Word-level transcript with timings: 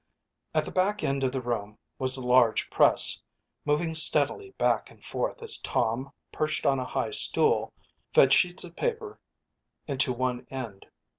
At 0.55 0.65
the 0.65 0.71
back 0.71 1.03
end 1.03 1.23
of 1.23 1.31
the 1.31 1.43
room 1.43 1.77
was 1.99 2.15
the 2.15 2.23
large 2.25 2.71
press, 2.71 3.21
moving 3.65 3.93
steadily 3.93 4.49
back 4.57 4.89
and 4.89 5.03
forth 5.05 5.43
as 5.43 5.59
Tom, 5.59 6.11
perched 6.31 6.65
on 6.65 6.79
a 6.79 6.85
high 6.85 7.11
stool, 7.11 7.71
fed 8.11 8.33
sheets 8.33 8.63
of 8.63 8.75
paper 8.75 9.19
into 9.85 10.11
one 10.11 10.47
end. 10.49 10.87